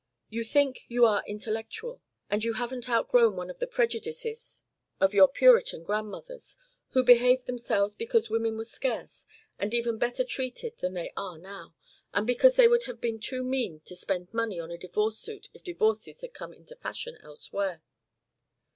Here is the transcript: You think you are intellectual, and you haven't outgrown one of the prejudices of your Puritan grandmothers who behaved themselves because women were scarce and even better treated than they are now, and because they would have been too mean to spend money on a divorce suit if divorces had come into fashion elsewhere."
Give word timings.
You 0.31 0.43
think 0.43 0.85
you 0.87 1.05
are 1.05 1.23
intellectual, 1.27 2.01
and 2.27 2.43
you 2.43 2.53
haven't 2.53 2.89
outgrown 2.89 3.35
one 3.35 3.51
of 3.51 3.59
the 3.59 3.67
prejudices 3.67 4.63
of 4.99 5.13
your 5.13 5.27
Puritan 5.27 5.83
grandmothers 5.83 6.57
who 6.93 7.03
behaved 7.03 7.45
themselves 7.45 7.93
because 7.93 8.27
women 8.27 8.57
were 8.57 8.65
scarce 8.65 9.27
and 9.59 9.75
even 9.75 9.99
better 9.99 10.23
treated 10.23 10.75
than 10.79 10.95
they 10.95 11.13
are 11.15 11.37
now, 11.37 11.75
and 12.15 12.25
because 12.25 12.55
they 12.55 12.67
would 12.67 12.85
have 12.85 12.99
been 12.99 13.19
too 13.19 13.43
mean 13.43 13.81
to 13.81 13.95
spend 13.95 14.33
money 14.33 14.59
on 14.59 14.71
a 14.71 14.77
divorce 14.79 15.19
suit 15.19 15.49
if 15.53 15.63
divorces 15.63 16.21
had 16.21 16.33
come 16.33 16.51
into 16.51 16.75
fashion 16.75 17.19
elsewhere." 17.21 17.83